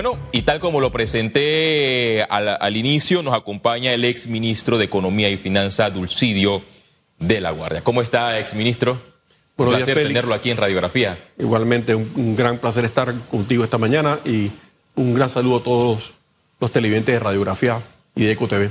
[0.00, 5.28] Bueno, y tal como lo presenté al, inicio, nos acompaña el ex ministro de Economía
[5.28, 6.62] y Finanzas, Dulcidio
[7.18, 7.82] de la Guardia.
[7.82, 9.02] ¿Cómo está, ex ministro?
[9.56, 11.18] un placer tenerlo aquí en Radiografía.
[11.36, 14.52] Igualmente, un, gran placer estar contigo esta mañana y
[14.94, 16.12] un gran saludo a todos
[16.60, 17.82] los televidentes de Radiografía
[18.14, 18.70] y de EcoTV.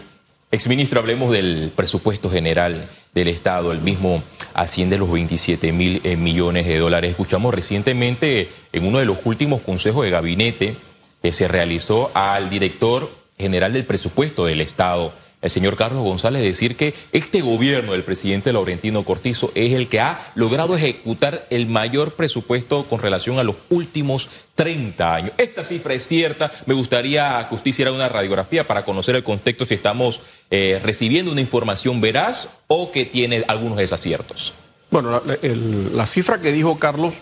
[0.50, 3.74] Exministro, hablemos del presupuesto general del Estado.
[3.74, 4.24] El mismo
[4.54, 7.12] asciende los 27 mil eh, millones de dólares.
[7.12, 10.87] Escuchamos recientemente en uno de los últimos consejos de gabinete
[11.22, 16.76] que se realizó al director general del presupuesto del Estado, el señor Carlos González, decir
[16.76, 22.16] que este gobierno del presidente Laurentino Cortizo es el que ha logrado ejecutar el mayor
[22.16, 25.32] presupuesto con relación a los últimos 30 años.
[25.38, 26.52] Esta cifra es cierta.
[26.66, 31.32] Me gustaría que usted hiciera una radiografía para conocer el contexto si estamos eh, recibiendo
[31.32, 34.56] una información veraz o que tiene algunos desaciertos.
[34.90, 37.16] Bueno, la, cifra que dijo Carlos,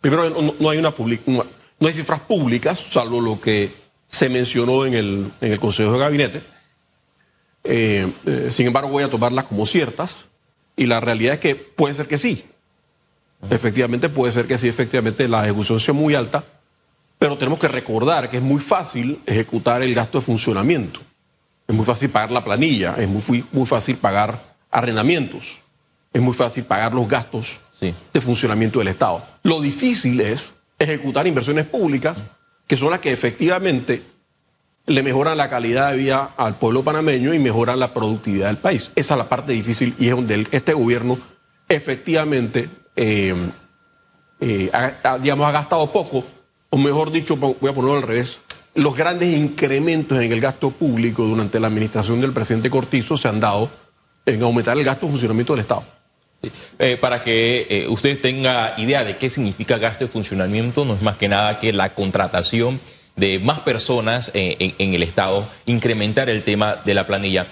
[0.00, 0.92] primero no, hay una
[1.78, 3.74] no hay cifras públicas, salvo lo que
[4.08, 6.42] se mencionó en el, en el Consejo de Gabinete.
[7.64, 10.26] Eh, eh, sin embargo, voy a tomarlas como ciertas
[10.76, 12.44] y la realidad es que puede ser que sí.
[13.50, 16.44] Efectivamente, puede ser que sí, efectivamente la ejecución sea muy alta,
[17.18, 21.00] pero tenemos que recordar que es muy fácil ejecutar el gasto de funcionamiento.
[21.68, 25.60] Es muy fácil pagar la planilla, es muy, muy fácil pagar arrendamientos,
[26.12, 29.24] es muy fácil pagar los gastos de funcionamiento del Estado.
[29.42, 32.16] Lo difícil es ejecutar inversiones públicas
[32.66, 34.02] que son las que efectivamente
[34.86, 38.92] le mejoran la calidad de vida al pueblo panameño y mejoran la productividad del país.
[38.94, 41.18] Esa es la parte difícil y es donde este gobierno
[41.68, 43.34] efectivamente eh,
[44.40, 44.70] eh,
[45.20, 46.24] digamos, ha gastado poco,
[46.70, 48.38] o mejor dicho, voy a ponerlo al revés,
[48.74, 53.40] los grandes incrementos en el gasto público durante la administración del presidente Cortizo se han
[53.40, 53.70] dado
[54.26, 55.84] en aumentar el gasto de funcionamiento del Estado.
[56.78, 61.02] Eh, para que eh, usted tenga idea de qué significa gasto de funcionamiento, no es
[61.02, 62.80] más que nada que la contratación
[63.16, 67.46] de más personas eh, en, el Estado, incrementar el tema de la planilla.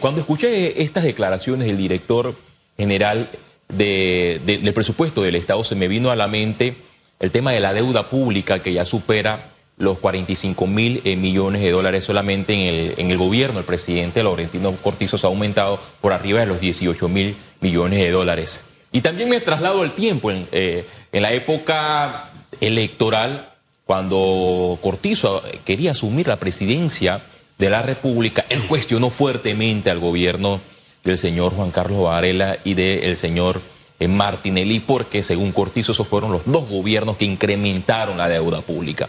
[0.00, 2.34] cuando escuché estas declaraciones del director
[2.76, 3.30] general
[3.68, 6.76] del presupuesto del Estado, se me vino a la mente
[7.20, 11.70] el tema de la deuda pública que ya supera los 45 mil eh, millones de
[11.70, 13.60] dólares solamente en el, en el gobierno.
[13.60, 18.10] El presidente Laurentino Cortizo se ha aumentado por arriba de los 18 mil millones de
[18.10, 18.62] dólares.
[18.90, 23.50] Y también me traslado el tiempo, en, eh, en la época electoral,
[23.84, 27.22] cuando Cortizo quería asumir la presidencia
[27.56, 30.60] de la República, él cuestionó fuertemente al gobierno
[31.04, 33.60] del señor Juan Carlos Varela y del señor
[34.00, 39.08] eh, Martinelli, porque según Cortizo esos fueron los dos gobiernos que incrementaron la deuda pública.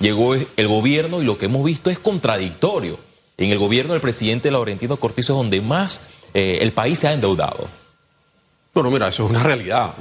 [0.00, 2.98] Llegó el gobierno y lo que hemos visto es contradictorio.
[3.36, 6.02] En el gobierno del presidente Laurentino Cortizo es donde más
[6.34, 7.68] eh, el país se ha endeudado.
[8.74, 9.94] Bueno, mira, eso es una realidad.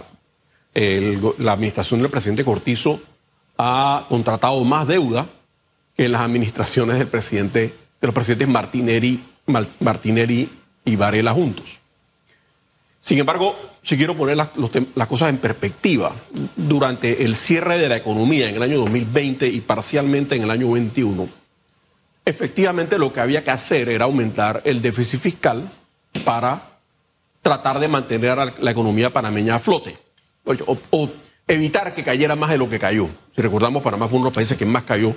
[0.73, 2.99] la administración del presidente Cortizo
[3.57, 5.27] ha contratado más deuda
[5.95, 9.23] que en las administraciones del presidente, de los presidentes Martinelli,
[9.79, 10.49] Martinelli
[10.85, 11.79] y Varela juntos.
[13.07, 14.49] Sin embargo, si quiero poner las,
[15.07, 16.13] cosas en perspectiva,
[16.57, 20.67] durante el cierre de la economía en el año 2020 y parcialmente en el año
[20.67, 21.29] 2021,
[22.25, 25.71] efectivamente lo que había que hacer era aumentar el déficit fiscal
[26.25, 26.79] para
[27.41, 29.97] tratar de mantener a la economía panameña a flote
[30.91, 31.09] o,
[31.47, 33.07] evitar que cayera más de lo que cayó.
[33.33, 35.15] Si recordamos, Panamá fue uno de los países que más cayó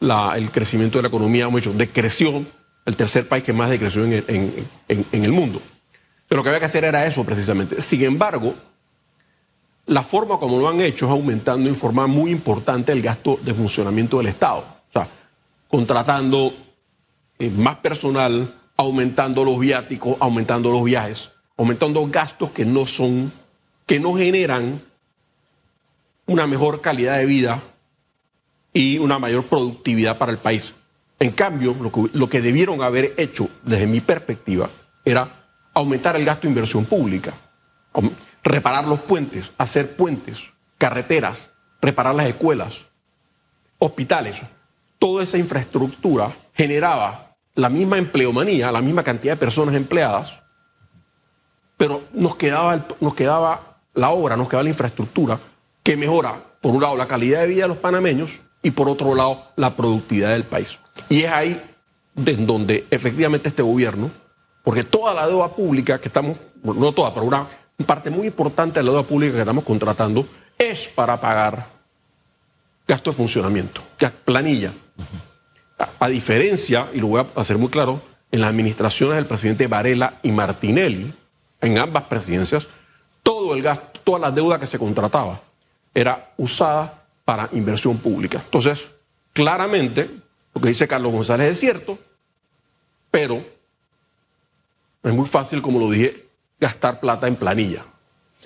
[0.00, 2.46] el crecimiento de la economía, hemos dicho, decreció,
[2.84, 4.64] el tercer país que más decreció en
[5.10, 5.60] el mundo.
[6.28, 7.80] Pero lo que había que hacer era eso precisamente.
[7.80, 8.54] Sin embargo,
[9.86, 13.54] la forma como lo han hecho es aumentando en forma muy importante el gasto de
[13.54, 14.58] funcionamiento del Estado.
[14.88, 15.08] O sea,
[15.68, 16.52] contratando
[17.38, 23.32] eh, más personal, aumentando los viáticos, aumentando los viajes, aumentando gastos que no son,
[23.86, 24.82] que no generan
[26.26, 27.62] una mejor calidad de vida
[28.72, 30.74] y una mayor productividad para el país.
[31.18, 34.68] En cambio, lo que, lo que debieron haber hecho, desde mi perspectiva,
[35.04, 35.45] era
[35.76, 37.34] aumentar el gasto de inversión pública,
[38.42, 41.50] reparar los puentes, hacer puentes, carreteras,
[41.82, 42.86] reparar las escuelas,
[43.78, 44.40] hospitales.
[44.98, 50.40] Toda esa infraestructura generaba la misma empleomanía, la misma cantidad de personas empleadas,
[51.76, 55.38] pero nos quedaba, nos quedaba la obra, nos quedaba la infraestructura
[55.82, 59.14] que mejora, por un lado, la calidad de vida de los panameños y por otro
[59.14, 60.78] lado, la productividad del país.
[61.10, 61.62] Y es ahí
[62.14, 64.10] donde efectivamente este gobierno
[64.66, 67.46] porque toda la deuda pública que estamos, no toda, pero una
[67.86, 70.26] parte muy importante de la deuda pública que estamos contratando
[70.58, 71.68] es para pagar
[72.84, 73.80] gasto de funcionamiento,
[74.24, 74.72] planilla.
[76.00, 78.02] A, diferencia, y lo voy a hacer muy claro,
[78.32, 81.14] en las administraciones del presidente Varela y Martinelli,
[81.60, 82.66] en ambas presidencias,
[83.22, 85.42] todo el gasto, toda la deuda que se contrataba
[85.94, 88.42] era usada para inversión pública.
[88.44, 88.90] Entonces,
[89.32, 90.10] claramente,
[90.52, 92.00] lo que dice Carlos González es cierto,
[93.12, 93.54] pero
[95.10, 96.26] es muy fácil, como lo dije,
[96.58, 97.84] gastar plata en planilla.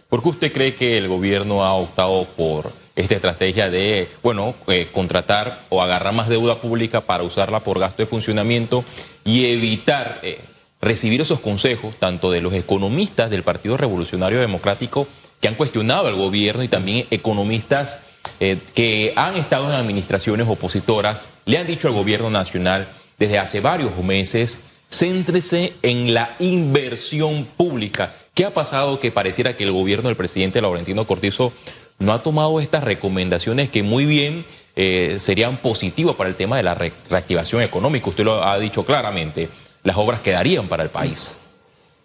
[0.08, 4.88] ¿Por qué usted cree que el gobierno ha optado por esta estrategia de, bueno, eh,
[4.92, 8.84] contratar o agarrar más deuda pública para usarla por gasto de funcionamiento
[9.24, 10.40] y evitar eh,
[10.80, 15.06] recibir esos consejos tanto de los economistas del Partido Revolucionario Democrático
[15.40, 18.00] que han cuestionado al gobierno y también economistas
[18.40, 23.60] eh, que han estado en administraciones opositoras, le han dicho al gobierno nacional desde hace
[23.60, 24.60] varios meses,
[24.90, 28.14] céntrese en la inversión pública.
[28.34, 31.52] ¿Qué ha pasado que pareciera que el gobierno del presidente Laurentino Cortizo
[31.98, 34.44] no ha tomado estas recomendaciones que muy bien
[34.76, 38.10] eh, serían positivas para el tema de la reactivación económica?
[38.10, 39.48] Usted lo ha dicho claramente,
[39.82, 41.36] las obras quedarían para el país.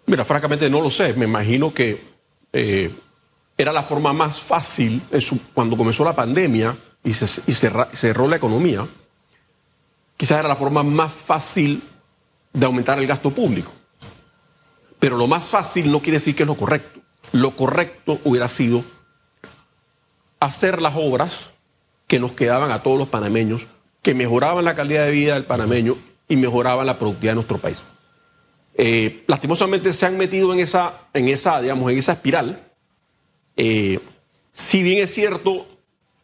[0.06, 1.12] Mira, francamente no lo sé.
[1.14, 2.00] Me imagino que
[2.52, 2.94] eh,
[3.58, 5.02] era la forma más fácil
[5.52, 8.86] cuando comenzó la pandemia y, cerró la economía.
[10.16, 11.82] Quizás era la forma más fácil
[12.56, 13.70] de aumentar el gasto público.
[14.98, 17.00] Pero lo más fácil no quiere decir que es lo correcto.
[17.32, 18.82] Lo correcto hubiera sido
[20.40, 21.50] hacer las obras
[22.06, 23.66] que nos quedaban a todos los panameños,
[24.00, 25.98] que mejoraban la calidad de vida del panameño
[26.28, 27.76] y mejoraban la productividad de nuestro país.
[28.74, 32.70] Eh, lastimosamente se han metido en esa, en esa, digamos, en esa espiral.
[33.56, 34.00] Eh,
[34.52, 35.66] si bien es cierto,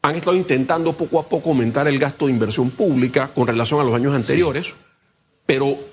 [0.01, 3.85] han estado intentando poco a poco aumentar el gasto de inversión pública con relación a
[3.85, 4.73] los años anteriores,
[5.45, 5.92] pero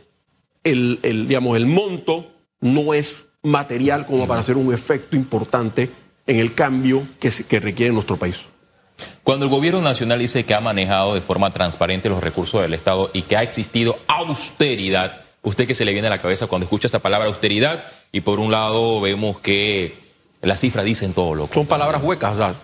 [0.64, 5.90] el, digamos, el monto no es material como para hacer un efecto importante
[6.28, 8.38] en el cambio que, que requiere nuestro país.
[9.24, 13.10] Cuando el gobierno nacional dice que ha manejado de forma transparente los recursos del Estado
[13.14, 16.88] y que ha existido austeridad, ¿usted qué se le viene a la cabeza cuando escucha
[16.88, 17.86] esa palabra austeridad?
[18.12, 19.98] Y por un lado vemos que
[20.42, 21.54] las cifras dicen todo lo que...
[21.54, 22.56] Son palabras huecas, o sea,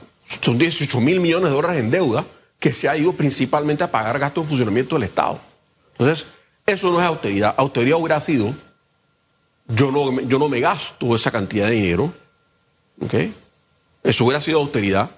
[0.41, 2.25] son 18 mil millones de dólares en deuda
[2.59, 5.39] que se ha ido principalmente a pagar gastos de funcionamiento del Estado.
[5.97, 6.25] Entonces,
[6.65, 7.55] eso no es austeridad.
[7.57, 8.53] Austeridad hubiera sido,
[9.67, 12.13] yo no, yo no me gasto esa cantidad de dinero,
[13.01, 13.13] ¿ok?
[14.03, 15.11] Eso hubiera sido austeridad.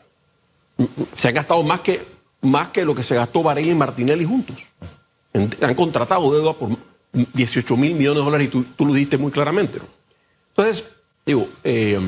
[1.15, 2.05] Se han gastado más que,
[2.41, 4.67] más que lo que se gastó Varela y Martinelli juntos.
[5.33, 6.69] Han contratado deuda por
[7.11, 9.79] 18 mil millones de dólares y tú, lo dijiste muy claramente.
[10.49, 10.85] Entonces,
[11.25, 11.99] digo, eh,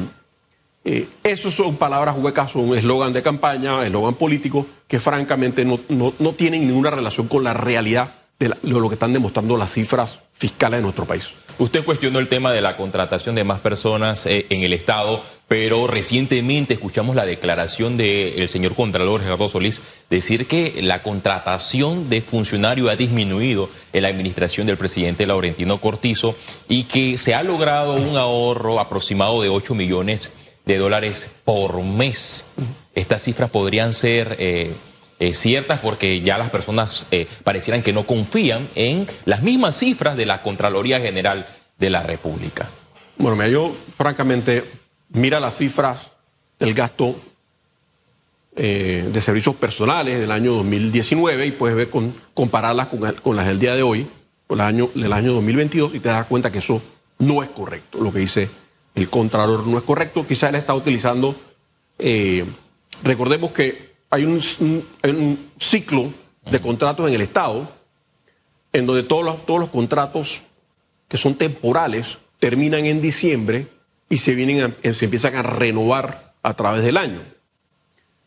[0.85, 6.33] eh, eso son palabras huecas, son eslogan de campaña, eslogan político, que francamente no, no,
[6.33, 10.83] tienen ninguna relación con la realidad de, lo que están demostrando las cifras fiscales de
[10.83, 11.25] nuestro país.
[11.57, 15.87] Usted cuestionó el tema de la contratación de más personas eh, en el Estado, pero
[15.87, 22.89] recientemente escuchamos la declaración del señor Contralor Gerardo Solís decir que la contratación de funcionarios
[22.89, 26.33] ha disminuido en la administración del presidente Laurentino Cortizo
[26.69, 30.31] y que se ha logrado un ahorro aproximado de 8 millones
[30.65, 32.45] de dólares por mes.
[32.95, 34.37] Estas cifras podrían ser...
[34.39, 34.75] Eh,
[35.21, 40.15] eh, ciertas porque ya las personas eh, parecieran que no confían en las mismas cifras
[40.15, 41.45] de la Contraloría General
[41.77, 42.69] de la República.
[43.17, 44.63] Bueno, mira, yo francamente
[45.09, 46.11] mira las cifras
[46.57, 47.19] del gasto
[48.55, 53.59] eh, de servicios personales del año 2019 y puedes ver con, compararlas con, las del
[53.59, 54.07] día de hoy,
[54.47, 56.81] con el año, del año 2022 y te das cuenta que eso
[57.17, 57.99] no es correcto.
[58.01, 58.49] Lo que dice
[58.95, 60.25] el Contralor no es correcto.
[60.25, 61.35] Quizá él está utilizando,
[63.03, 64.41] recordemos que hay un,
[65.59, 66.13] ciclo
[66.49, 67.69] de contratos en el Estado
[68.73, 70.43] en donde todos los, todos los contratos
[71.07, 73.67] que son temporales terminan en diciembre
[74.09, 77.21] y se, vienen se empiezan a renovar a través del año.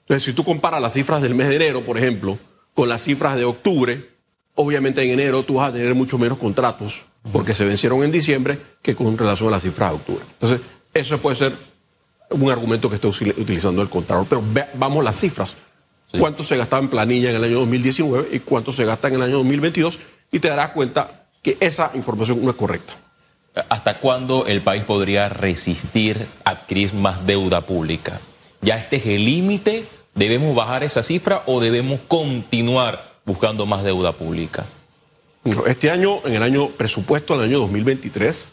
[0.01, 2.39] Entonces, si tú comparas las cifras del mes de enero, por ejemplo,
[2.75, 4.11] con las cifras de octubre,
[4.55, 8.59] obviamente en enero tú vas a tener mucho menos contratos porque se vencieron en diciembre
[8.83, 10.25] que con relación a las cifras de octubre.
[10.33, 10.61] Entonces,
[10.93, 11.57] eso puede ser
[12.31, 14.27] un argumento que esté utilizando el contrato.
[14.29, 14.43] Pero
[14.75, 15.57] vamos las cifras
[16.19, 19.23] cuánto se gastaba en planilla en el año 2019 y cuánto se gasta en el
[19.23, 19.99] año 2022
[20.31, 22.95] y te darás cuenta que esa información no es correcta.
[23.69, 28.21] ¿Hasta cuándo el país podría resistir adquirir más deuda pública?
[28.63, 29.87] ¿Ya este es el límite?
[30.15, 34.67] ¿Debemos bajar esa cifra o debemos continuar buscando más deuda pública?
[35.67, 38.53] Este año, en el año presupuesto, en el año 2023,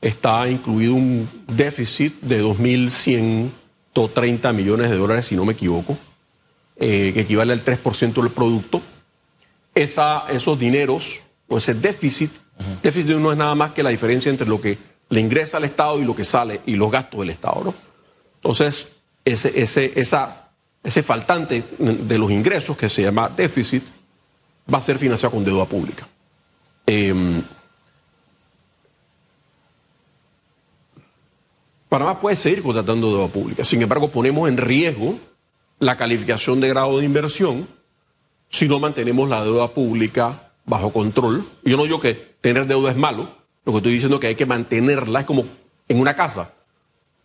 [0.00, 5.98] está incluido un déficit de 2.130 millones de dólares, si no me equivoco.
[6.78, 8.82] Eh, que equivale al 3% del producto,
[9.74, 12.30] esa, esos dineros o ese déficit,
[12.82, 14.76] déficit no es nada más que la diferencia entre lo que
[15.08, 17.62] le ingresa al Estado y lo que sale y los gastos del Estado.
[17.64, 17.74] ¿no?
[18.34, 18.88] Entonces,
[19.24, 20.50] ese, ese, esa,
[20.84, 23.82] ese faltante de los ingresos que se llama déficit
[24.72, 26.06] va a ser financiado con deuda pública.
[26.86, 27.42] Eh,
[31.88, 35.18] Panamá puede seguir contratando deuda pública, sin embargo ponemos en riesgo
[35.78, 37.68] la calificación de grado de inversión
[38.48, 41.46] si no mantenemos la deuda pública bajo control.
[41.64, 43.30] Yo no digo que tener deuda es malo,
[43.64, 45.44] lo que estoy diciendo es que hay que mantenerla, es como
[45.88, 46.52] en una casa,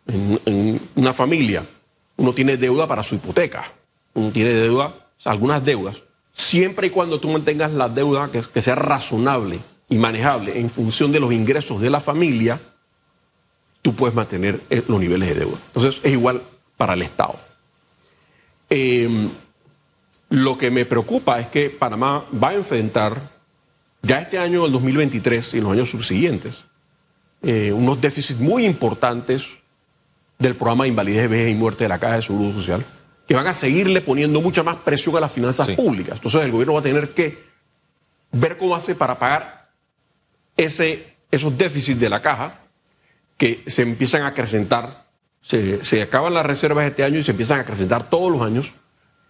[0.08, 1.68] en, una familia.
[2.18, 3.72] Uno tiene deuda para su hipoteca,
[4.14, 6.02] uno tiene deuda, algunas deudas.
[6.34, 11.12] Siempre y cuando tú mantengas la deuda que, que sea razonable y manejable en función
[11.12, 12.60] de los ingresos de la familia,
[13.82, 15.58] tú puedes mantener eh, los niveles de deuda.
[15.68, 16.42] Entonces es igual
[16.78, 17.51] para el Estado.
[18.74, 19.30] Em,
[20.30, 23.30] lo que me preocupa es que Panamá va a enfrentar
[24.02, 26.64] ya este año, el 2023 y en los años subsiguientes,
[27.42, 29.46] eh, unos déficits muy importantes
[30.40, 32.86] del programa de invalidez, vejez y muerte de la Caja de Seguro Social,
[33.28, 36.16] que van a seguirle poniendo mucha más presión a las finanzas públicas.
[36.16, 37.44] Entonces el gobierno va a tener que
[38.32, 39.70] ver cómo hace para pagar
[40.56, 42.62] ese, esos déficits de la caja
[43.38, 45.11] que se empiezan a acrecentar.
[45.42, 48.74] Se, acaban las reservas este año y se empiezan a acrecentar todos los años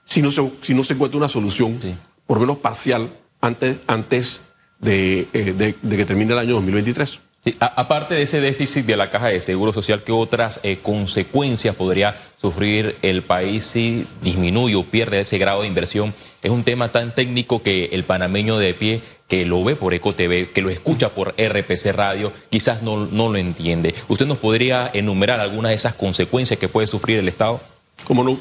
[0.05, 1.79] si no se, si no se encuentra una solución,
[2.27, 4.41] por lo menos parcial, antes, antes
[4.79, 7.19] de, eh, de que termine el año 2023
[7.59, 12.15] aparte de ese déficit de la caja de seguro social, ¿qué otras eh, consecuencias podría
[12.37, 16.13] sufrir el país si disminuye o pierde ese grado de inversión?
[16.43, 20.51] Es un tema tan técnico que el panameño de pie, que lo ve por EcoTV,
[20.51, 23.95] que lo escucha por RPC Radio, quizás no, no lo entiende.
[24.07, 27.59] ¿Usted nos podría enumerar algunas de esas consecuencias que puede sufrir el Estado?
[28.05, 28.39] Como no,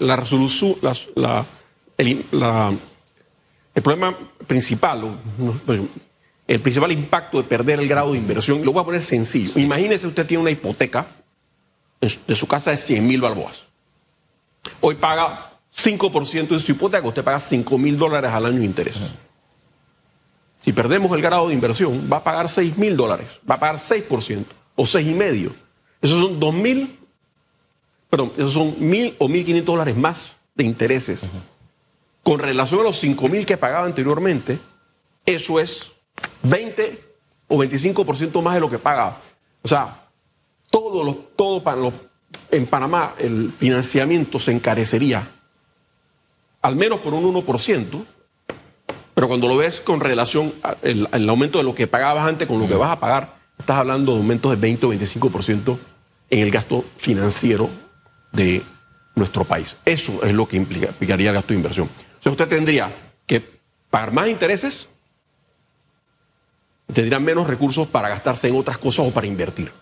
[0.00, 1.46] la resolución, la,
[1.96, 2.24] el,
[3.74, 5.18] el, problema principal,
[6.48, 9.60] el principal impacto de perder el grado de inversión, lo voy a poner sencillo.
[9.60, 11.06] Imagínese usted tiene una hipoteca
[12.00, 13.64] de su casa de 100 mil balboas.
[14.80, 18.96] Hoy paga 5% de su hipoteca, usted paga 5 mil dólares al año de interés.
[20.60, 23.76] Si perdemos el grado de inversión, va a pagar 6 mil dólares, va a pagar
[23.76, 25.52] 6% o 6,5%.
[26.00, 26.98] Esos son 2 mil,
[28.08, 31.22] perdón, esos son mil o 1.500 dólares más de intereses.
[32.22, 34.58] Con relación a los 5 mil que pagaba anteriormente,
[35.26, 35.92] eso es
[36.42, 37.04] 20
[37.48, 39.18] o 25% más de lo que paga.
[39.62, 40.08] O sea,
[40.70, 41.80] todo, lo, todo para
[42.50, 45.28] en Panamá el financiamiento se encarecería
[46.62, 48.04] al menos por un 1%,
[49.14, 52.68] pero cuando lo ves con relación al aumento de lo que pagabas antes con lo
[52.68, 55.78] que vas a pagar, estás hablando de aumentos de 20 o 25%
[56.30, 57.70] en el gasto financiero
[58.32, 58.62] de
[59.14, 59.76] nuestro país.
[59.84, 61.88] Eso es lo que implicaría el gasto de inversión.
[61.88, 62.92] O sea, usted tendría
[63.26, 63.42] que
[63.90, 64.88] pagar más intereses
[66.92, 69.72] tendrían menos recursos para gastarse en otras cosas o para invertir.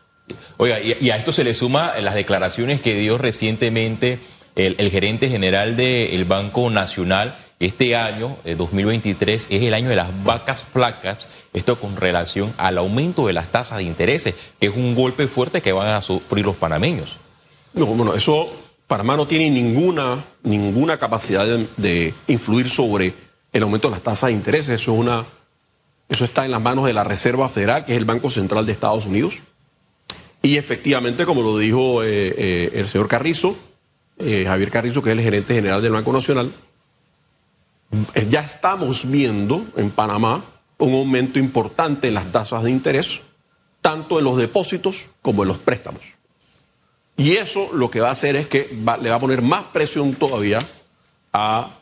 [0.57, 4.19] Oiga, y, a esto se le suma las declaraciones que dio recientemente
[4.57, 7.37] el, gerente general del Banco Nacional.
[7.59, 13.27] Este año, 2023, es el año de las vacas flacas, esto con relación al aumento
[13.27, 16.57] de las tasas de intereses, que es un golpe fuerte que van a sufrir los
[16.57, 17.19] panameños.
[17.73, 18.53] No, bueno, eso
[18.87, 23.15] Panamá no tiene ninguna, ninguna capacidad de, de influir sobre
[23.53, 25.25] el aumento de las tasas de intereses, eso es una
[26.09, 28.73] eso está en las manos de la Reserva Federal, que es el Banco Central de
[28.73, 29.43] Estados Unidos.
[30.43, 33.57] Y efectivamente, como lo dijo eh, eh, el señor Carrizo,
[34.19, 36.53] eh, Javier Carrizo, que es el gerente general del Banco Nacional,
[38.29, 40.45] ya estamos viendo en Panamá
[40.79, 43.21] un aumento importante en las tasas de interés,
[43.81, 46.15] tanto en los depósitos como en los préstamos.
[47.17, 48.69] Y eso lo que va a hacer es que
[49.01, 50.59] le va a poner más presión todavía
[51.33, 51.81] a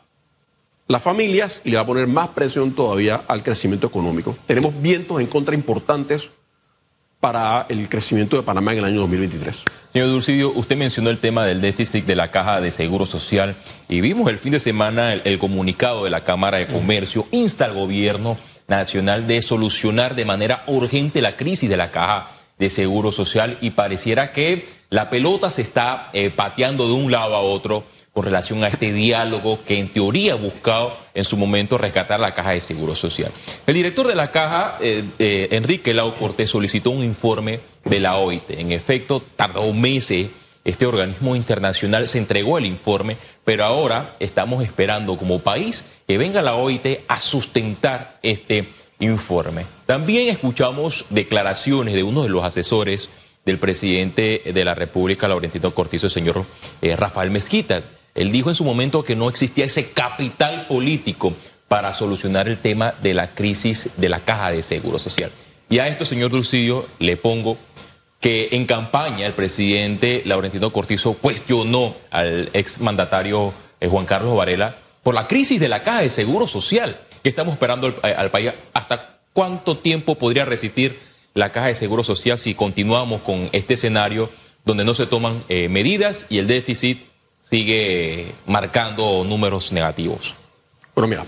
[0.87, 4.37] las familias y le va a poner más presión todavía al crecimiento económico.
[4.45, 6.29] Tenemos vientos en contra importantes
[7.19, 9.63] para el crecimiento de Panamá en el año 2023.
[9.91, 13.55] Señor Dulcidio, usted mencionó el tema del déficit de la Caja de Seguro Social
[13.89, 17.73] y vimos el fin de semana el, comunicado de la Cámara de Comercio insta al
[17.73, 18.37] gobierno
[18.67, 23.71] nacional de solucionar de manera urgente la crisis de la Caja de Seguro Social y
[23.71, 28.63] pareciera que la pelota se está eh, pateando de un lado a otro con relación
[28.63, 32.61] a este diálogo que en teoría ha buscado en su momento rescatar la Caja de
[32.61, 33.29] Seguro Social.
[33.67, 38.15] El director de la Caja, eh, eh, Enrique Lau Cortés, solicitó un informe de la
[38.15, 38.51] OIT.
[38.51, 40.29] En efecto, tardó meses.
[40.63, 46.41] Este organismo internacional se entregó el informe, pero ahora estamos esperando como país que venga
[46.41, 48.69] la OIT a sustentar este
[48.99, 49.65] informe.
[49.85, 53.09] También escuchamos declaraciones de uno de los asesores
[53.45, 56.45] del presidente de la República, Laurentino Cortizo, el señor
[56.81, 57.83] eh, Rafael Mezquita,
[58.15, 61.33] él dijo en su momento que no existía ese capital político
[61.67, 65.31] para solucionar el tema de la crisis de la caja de seguro social.
[65.69, 67.57] Y a esto, señor Dulcidio, le pongo
[68.21, 75.13] que en campaña el presidente Laurentino Cortizo cuestionó al exmandatario eh, Juan Carlos Varela por
[75.13, 78.53] la crisis de la caja de seguro social que estamos esperando al, país.
[78.73, 80.99] ¿Hasta cuánto tiempo podría resistir
[81.33, 84.29] la caja de seguro social si continuamos con este escenario
[84.63, 87.03] donde no se toman eh, medidas y el déficit
[87.49, 90.35] sigue marcando números negativos.
[90.95, 91.25] Bueno, mira,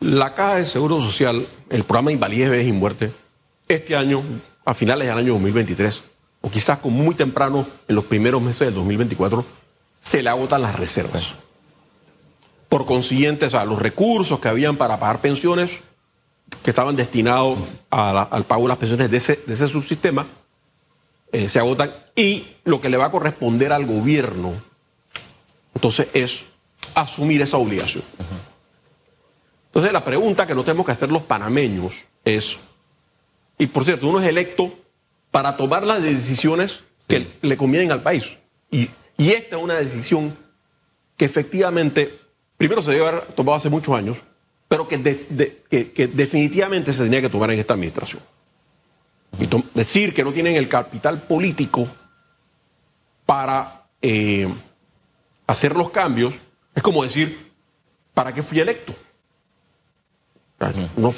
[0.00, 3.12] la Caja de Seguro Social, el programa de invalidez, vejez y muerte,
[3.68, 4.22] este año,
[4.64, 6.02] a finales del año 2023,
[6.40, 9.44] o quizás como muy temprano, en los primeros meses del 2024,
[10.00, 11.36] se le agotan las reservas.
[12.68, 15.78] Por consiguiente, o sea, los recursos que habían para pagar pensiones,
[16.64, 17.58] que estaban destinados
[17.90, 20.26] al pago de las pensiones de ese, de ese subsistema,
[21.30, 21.92] eh, se agotan.
[22.16, 24.54] Y lo que le va a corresponder al gobierno,
[25.74, 26.44] entonces, es
[26.94, 28.04] asumir esa obligación.
[29.66, 32.58] Entonces, la pregunta que no tenemos que hacer los panameños es,
[33.58, 34.72] y por cierto, uno es electo
[35.30, 38.36] para tomar las decisiones que le convienen al país.
[38.70, 38.88] Y,
[39.18, 40.36] esta es una decisión
[41.16, 42.18] que efectivamente,
[42.56, 44.16] primero se debe haber tomado hace muchos años,
[44.68, 48.22] pero que, que, definitivamente se tenía que tomar en esta administración.
[49.38, 51.88] Y decir que no tienen el capital político
[53.26, 54.48] para eh,
[55.46, 56.34] hacer los cambios
[56.74, 57.52] es como decir,
[58.12, 58.94] ¿para qué fui electo?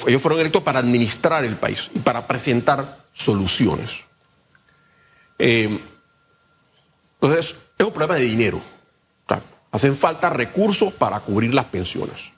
[0.07, 3.91] ellos fueron electos para administrar el país y para presentar soluciones.
[5.39, 5.79] Eh,
[7.21, 8.61] entonces, es un problema de dinero.
[9.71, 12.33] hacen falta recursos para cubrir las pensiones.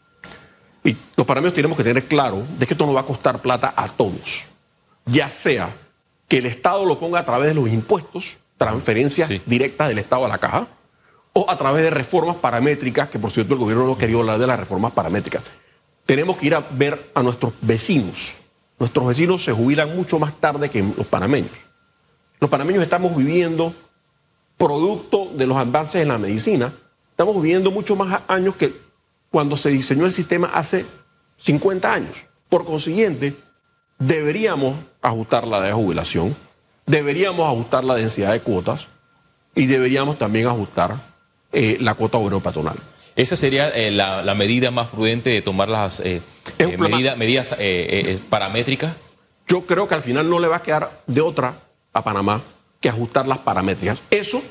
[0.84, 3.74] Y los panameños tenemos que tener claro de que esto no va a costar plata
[3.75, 4.46] a todos.
[5.05, 5.75] Ya sea
[6.27, 10.29] que el Estado lo ponga a través de los impuestos, transferencias directas del Estado a
[10.29, 10.67] la caja,
[11.48, 14.60] a través de reformas paramétricas, que por cierto el gobierno no quería hablar de las
[14.60, 15.43] reformas paramétricas.
[16.05, 18.38] Tenemos que ir a ver a nuestros vecinos.
[18.79, 21.67] Nuestros vecinos se jubilan mucho más tarde que los panameños.
[22.39, 23.75] Los panameños estamos viviendo
[24.58, 26.74] producto de los avances en la medicina,
[27.12, 28.74] estamos viviendo mucho más años que
[29.29, 30.86] cuando se diseñó el sistema hace
[31.38, 32.25] 50 años.
[32.50, 33.38] Por consiguiente,
[34.00, 36.36] deberíamos ajustar la de jubilación,
[36.86, 38.88] deberíamos ajustar la densidad de cuotas
[39.55, 41.01] y deberíamos también ajustar
[41.51, 42.77] eh, la cuota obrero patronal.
[43.15, 46.22] ¿Esa sería eh, la, medida más prudente de tomar las eh,
[46.77, 47.56] medidas
[48.29, 48.96] paramétricas?
[49.48, 51.60] Yo creo que al final no le va a quedar de otra
[51.91, 52.43] a Panamá
[52.80, 54.02] que ajustar las paramétricas.
[54.10, 54.41] Eso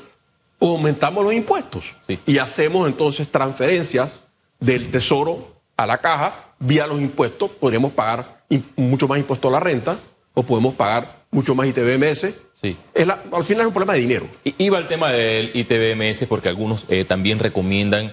[0.59, 1.95] aumentamos los impuestos
[2.25, 4.21] y hacemos entonces transferencias
[4.59, 7.49] del tesoro a la caja vía los impuestos.
[7.51, 8.43] Podríamos pagar
[8.75, 9.97] mucho más impuesto a la renta
[10.33, 12.75] o podemos pagar mucho más ITBMS Sí.
[12.93, 14.27] al final es un problema de dinero.
[14.57, 18.11] Iba al tema del ITBMS porque algunos eh, también recomiendan,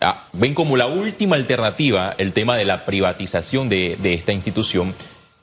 [0.00, 4.94] ah, ven como la última alternativa el tema de la privatización de, esta institución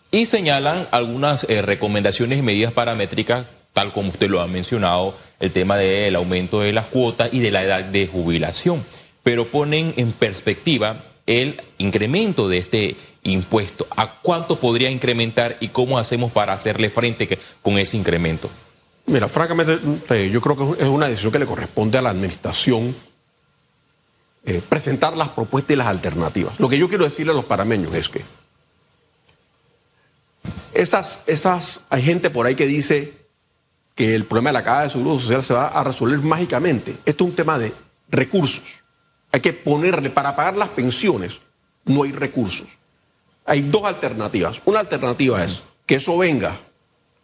[0.10, 5.52] y señalan algunas eh, recomendaciones y medidas paramétricas, tal como usted lo ha mencionado, el
[5.52, 8.86] tema del aumento de las cuotas y de la edad de jubilación,
[9.22, 13.88] pero ponen en perspectiva el incremento de este impuesto.
[13.96, 18.50] ¿A cuánto podría incrementar y cómo hacemos para hacerle frente con ese incremento?
[19.08, 22.96] Mira, francamente, eh, yo creo que es una decisión que le corresponde a la administración
[24.46, 26.60] eh, presentar las propuestas y las alternativas.
[26.60, 28.24] Lo que yo quiero decirle a los parameños es que
[30.74, 33.14] esas, esas, hay gente por ahí que dice
[33.96, 36.98] que el problema de la caja de seguro social se va a resolver mágicamente.
[37.06, 37.74] Esto es un tema de
[38.10, 38.85] recursos.
[39.36, 41.42] Hay que ponerle, para pagar las pensiones,
[41.84, 42.70] no hay recursos.
[43.46, 44.62] Hay dos alternativas.
[44.64, 46.58] Una alternativa es que eso venga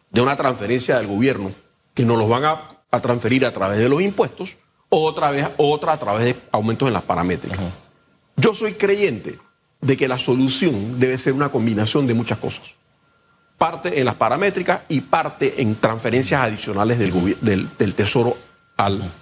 [0.10, 1.54] de una transferencia del gobierno,
[1.94, 4.58] que nos los van a, transferir a través de los impuestos,
[4.90, 7.62] o otra, vez, otra a través de aumentos en las paramétricas.
[8.36, 9.40] Yo soy creyente
[9.80, 12.76] de que la solución debe ser una combinación de muchas cosas.
[13.58, 18.36] Parte en las paramétricas y parte en transferencias adicionales del, del, Tesoro
[18.76, 19.14] al,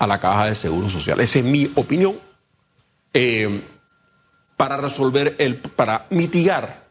[0.00, 1.20] a la caja de seguro social.
[1.20, 2.16] Esa es mi opinión.
[3.14, 3.60] Eh,
[4.56, 6.88] para resolver el, para mitigar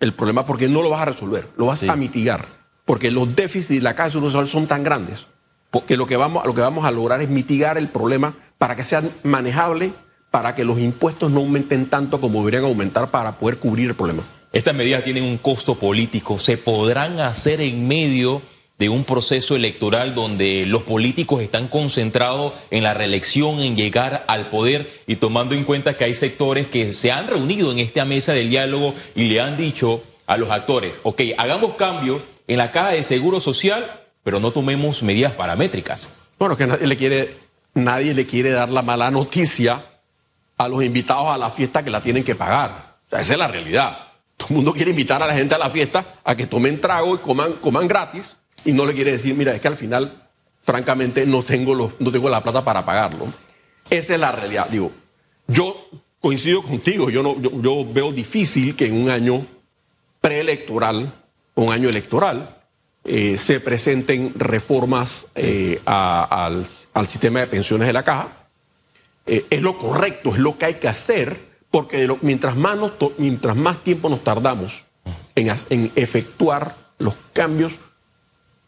[0.00, 2.46] el problema, porque no lo vas a resolver, lo vas a mitigar,
[2.84, 5.26] porque los déficits de la Caja de son tan grandes
[5.86, 8.84] que lo que, vamos, lo que vamos a lograr es mitigar el problema para que
[8.84, 9.92] sea manejable,
[10.30, 14.22] para que los impuestos no aumenten tanto como deberían aumentar para poder cubrir el problema.
[14.52, 18.42] Estas medidas tienen un costo político, se podrán hacer en medio
[18.78, 24.48] de un proceso electoral donde los políticos están concentrados en la reelección, en llegar al
[24.48, 28.32] poder y tomando en cuenta que hay sectores que se han reunido en esta mesa
[28.32, 32.90] del diálogo y le han dicho a los actores, ok, hagamos cambio en la caja
[32.90, 36.10] de seguro social, pero no tomemos medidas paramétricas.
[36.38, 37.36] Bueno, que nadie le quiere,
[37.74, 39.84] nadie le quiere dar la mala noticia
[40.58, 42.96] a los invitados a la fiesta que la tienen que pagar.
[43.10, 44.08] Esa es la realidad.
[44.36, 47.14] Todo el mundo quiere invitar a la gente a la fiesta a que tomen trago
[47.14, 50.28] y coman, coman gratis y no le quiere decir, mira, es que al final,
[50.62, 53.26] francamente, no tengo, los, no tengo la plata para pagarlo.
[53.90, 54.68] Esa es la realidad.
[54.68, 54.92] Digo,
[55.46, 55.88] yo
[56.20, 59.46] coincido contigo, yo, no, yo, veo difícil que en un año
[60.20, 61.12] preelectoral,
[61.56, 62.58] un año electoral,
[63.04, 66.66] eh, se presenten reformas eh, al,
[67.08, 68.28] sistema de pensiones de la caja.
[69.26, 72.76] Eh, es lo correcto, es lo que hay que hacer Porque mientras, más
[73.18, 74.84] mientras más tiempo nos tardamos
[75.34, 77.80] en, en efectuar los cambios,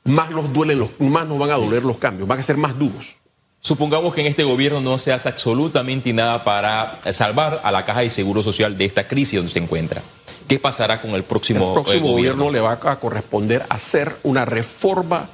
[0.04, 2.78] más nos duelen los, más nos van a doler los cambios, van a ser más
[2.78, 3.18] duros.
[3.60, 8.00] Supongamos que en este gobierno no se hace absolutamente nada para salvar a la Caja
[8.00, 10.02] de Seguro Social de esta crisis donde se encuentra.
[10.46, 12.50] ¿Qué pasará con el próximo, el próximo gobierno?
[12.50, 15.30] le va a corresponder hacer una reforma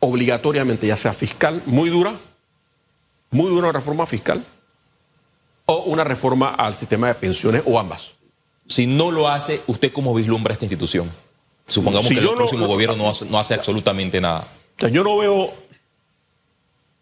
[0.00, 2.20] obligatoriamente, ya sea fiscal, muy dura,
[3.30, 4.44] muy dura reforma fiscal,
[5.64, 8.12] o una reforma al sistema de pensiones, o ambas.
[8.66, 11.10] Si no lo hace, ¿usted cómo vislumbra esta institución?
[11.66, 14.48] Supongamos que el próximo gobierno no hace, absolutamente nada.
[14.78, 15.54] yo no veo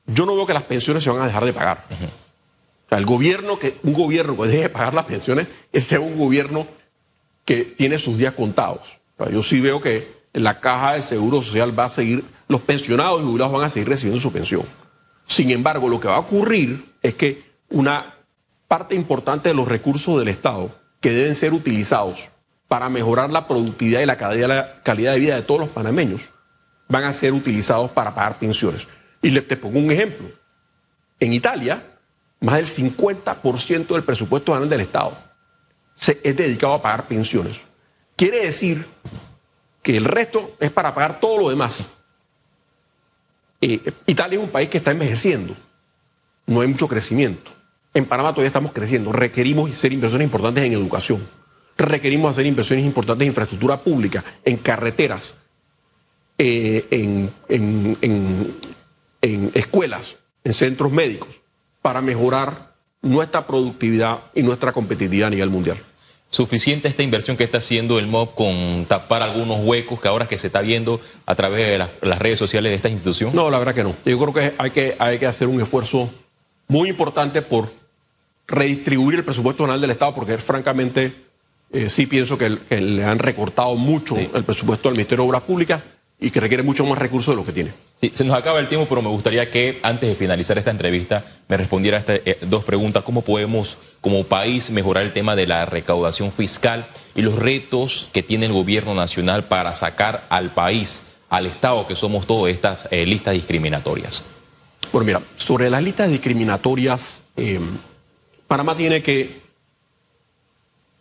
[0.06, 1.84] yo no veo que las pensiones se van a dejar de pagar.
[1.90, 6.00] O sea, el gobierno que, un gobierno que deje de pagar las pensiones, ese es
[6.00, 6.66] un gobierno
[7.44, 8.98] que tiene sus días contados.
[9.32, 13.24] yo sí veo que la caja de seguro social va a seguir, los pensionados y
[13.24, 14.64] jubilados van a seguir recibiendo su pensión.
[15.26, 18.14] Sin embargo, lo que va a ocurrir es que una
[18.66, 22.30] parte importante de los recursos del Estado que deben ser utilizados
[22.70, 26.30] para mejorar la productividad y la calidad de vida de todos los panameños
[26.86, 28.86] van a ser utilizados para pagar pensiones.
[29.20, 30.28] Y le, te pongo un ejemplo.
[31.18, 31.82] En Italia,
[32.38, 35.18] más del 50% del presupuesto anual del Estado
[35.96, 37.60] se, es dedicado a pagar pensiones.
[38.14, 38.86] Quiere decir
[39.82, 41.88] que el resto es para pagar todo lo demás.
[43.60, 45.56] Eh, Italia es un país que está envejeciendo.
[46.46, 47.50] No hay mucho crecimiento.
[47.92, 49.10] En Panamá todavía estamos creciendo.
[49.10, 51.39] Requerimos hacer inversiones importantes en educación.
[51.80, 55.34] Requerimos hacer inversiones importantes en infraestructura pública, en carreteras,
[56.36, 57.32] eh, en,
[59.22, 61.40] en escuelas, en centros médicos,
[61.80, 65.78] para mejorar nuestra productividad y nuestra competitividad a nivel mundial.
[66.28, 70.38] ¿Suficiente esta inversión que está haciendo el MOB con tapar algunos huecos que ahora que
[70.38, 73.34] se está viendo a través de las, redes sociales de esta institución?
[73.34, 73.96] No, la verdad que no.
[74.04, 76.08] Yo creo que hay que, hay que hacer un esfuerzo
[76.68, 77.72] muy importante por
[78.46, 81.29] redistribuir el presupuesto general del Estado, porque francamente
[81.72, 85.82] eh, sí pienso que, le han recortado mucho el presupuesto al Ministerio de Obras Públicas
[86.18, 87.72] y que requiere mucho más recursos de los que tiene.
[87.94, 91.24] Sí, se nos acaba el tiempo, pero me gustaría que antes de finalizar esta entrevista
[91.48, 93.04] me respondiera a estas eh, dos preguntas.
[93.04, 98.22] ¿Cómo podemos como país mejorar el tema de la recaudación fiscal y los retos que
[98.22, 103.06] tiene el gobierno nacional para sacar al país, al Estado, que somos todos, estas eh,
[103.06, 104.24] listas discriminatorias?
[104.92, 107.20] Bueno, mira, sobre las listas discriminatorias,
[108.48, 109.40] Panamá tiene que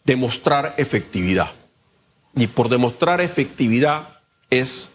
[0.04, 1.52] demostrar efectividad.
[2.36, 4.90] Y por demostrar efectividad es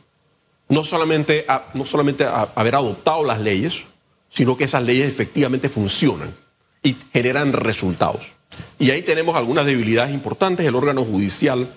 [0.69, 3.83] no solamente, no solamente haber adoptado las leyes,
[4.31, 6.35] sino que esas leyes efectivamente funcionan
[6.83, 8.35] y generan resultados.
[8.79, 10.67] Y ahí tenemos algunas debilidades importantes.
[10.67, 11.73] El órgano judicial,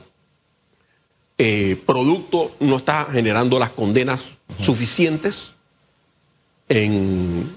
[1.38, 5.54] eh, producto, no está generando las condenas suficientes
[6.70, 7.56] en,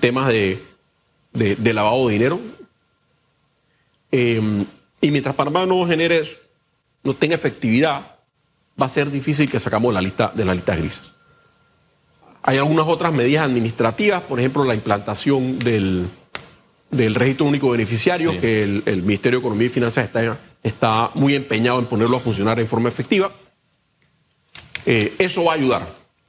[0.00, 0.62] temas de,
[1.72, 2.40] lavado de dinero.
[4.10, 4.66] Eh,
[5.02, 6.22] y mientras Panamá no genere,
[7.02, 8.20] no tenga efectividad,
[8.80, 11.12] va a ser difícil que sacamos la lista de las listas grises.
[12.42, 16.08] Hay algunas otras medidas administrativas, por ejemplo, la implantación del,
[16.90, 21.86] registro único beneficiario, que el, Ministerio de Economía y Finanzas está, está muy empeñado en
[21.86, 23.32] ponerlo a funcionar en forma efectiva.
[24.86, 25.86] Eh, eso va a ayudar.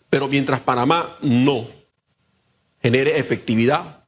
[0.10, 1.68] Pero mientras Panamá no
[2.82, 4.06] genere efectividad,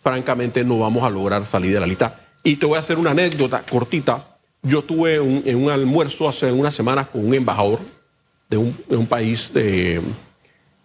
[0.00, 2.23] francamente no vamos a lograr salir de la lista.
[2.44, 6.74] Y te voy a hacer una anécdota cortita yo tuve en un almuerzo hace unas
[6.74, 7.80] semanas con un embajador
[8.48, 10.02] de un, país de,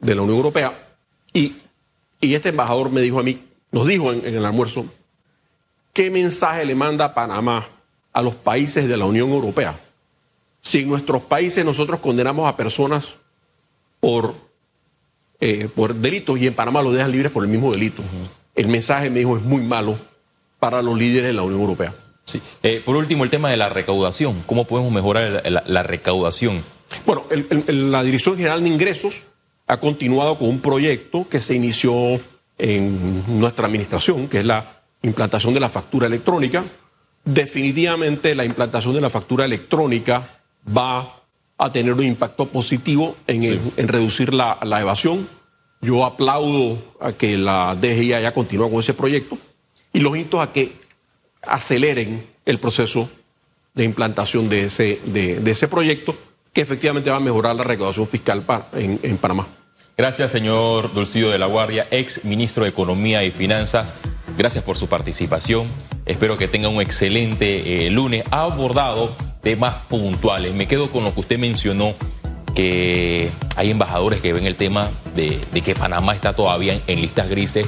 [0.02, 0.98] la Unión Europea
[1.34, 1.56] y,
[2.20, 3.42] este embajador me dijo a mí,
[3.72, 4.86] nos dijo en, el almuerzo,
[5.94, 7.70] ¿qué mensaje le manda Panamá
[8.12, 9.80] a los países de la Unión Europea?
[10.62, 13.16] Si en nuestros países nosotros condenamos a personas
[14.02, 14.36] por,
[15.40, 18.04] eh, por delitos y en Panamá los dejan libres por el mismo delito.
[18.56, 19.98] El mensaje, me dijo, es muy malo
[20.60, 21.96] para los líderes de la Unión Europea.
[22.62, 24.44] Eh, por último, el tema de la recaudación.
[24.46, 26.64] ¿Cómo podemos mejorar la, recaudación?
[27.06, 27.24] Bueno,
[27.68, 29.24] la Dirección General de Ingresos
[29.68, 32.20] ha continuado con un proyecto que se inició
[32.58, 36.64] en nuestra administración, que es la implantación de la factura electrónica.
[37.24, 40.28] Definitivamente la implantación de la factura electrónica
[40.76, 41.16] va
[41.58, 45.28] a tener un impacto positivo en, reducir la, la, evasión.
[45.82, 49.38] Yo aplaudo a que la DGI haya continuado con ese proyecto
[49.94, 50.72] y los invito a que
[51.42, 53.10] aceleren el proceso
[53.74, 56.16] de implantación de ese, de, ese proyecto
[56.54, 59.48] que efectivamente va a mejorar la recaudación fiscal en, en Panamá.
[59.98, 63.94] Gracias, señor Dulcido de la Guardia, ex ministro de Economía y Finanzas.
[64.38, 65.68] Gracias por su participación.
[66.06, 68.24] Espero que tenga un excelente eh, lunes.
[68.32, 70.54] Ha abordado temas puntuales.
[70.54, 71.96] Me quedo con lo que usted mencionó,
[72.56, 77.68] que hay embajadores que ven el tema de, que Panamá está todavía en listas grises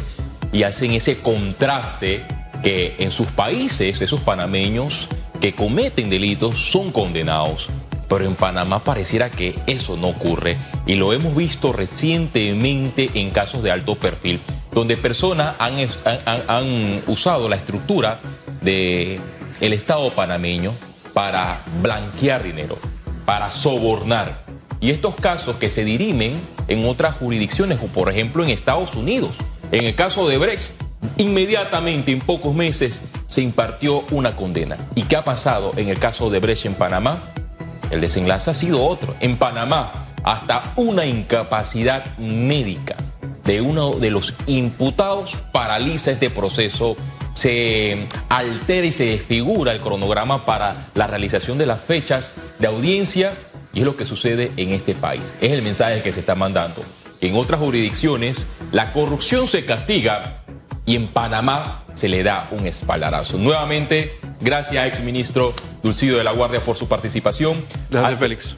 [0.51, 2.25] y hacen ese contraste
[2.61, 5.07] que en sus países esos panameños
[5.39, 7.69] que cometen delitos son condenados.
[8.07, 13.63] Pero en Panamá pareciera que eso no ocurre y lo hemos visto recientemente en casos
[13.63, 14.41] de alto perfil,
[14.73, 15.75] donde personas han,
[16.47, 18.19] han, usado la estructura
[18.61, 19.19] del
[19.61, 20.73] el Estado panameño
[21.13, 22.77] para blanquear dinero,
[23.25, 24.43] para sobornar.
[24.81, 29.35] Y estos casos que se dirimen en otras jurisdicciones, o por ejemplo en Estados Unidos.
[29.71, 30.75] En el caso de Brexit,
[31.17, 34.77] inmediatamente, en pocos meses, se impartió una condena.
[34.95, 37.31] ¿Y qué ha pasado en el caso de Brecht en Panamá?
[37.89, 39.15] El desenlace ha sido otro.
[39.21, 42.97] En Panamá, hasta una incapacidad médica
[43.45, 46.97] de uno de los imputados paraliza este proceso,
[47.34, 53.34] se altera y se desfigura el cronograma para la realización de las fechas de audiencia
[53.73, 55.38] y es lo que sucede en este país.
[55.39, 56.84] Es el mensaje que se está mandando.
[57.21, 60.43] En otras jurisdicciones la corrupción se castiga
[60.86, 63.38] y en Panamá se le da un espaldarazo.
[63.38, 65.53] Nuevamente, gracias, exministro
[65.84, 67.63] Dulcido de la Guardia, por su participación.
[67.89, 68.55] Gracias, Félix.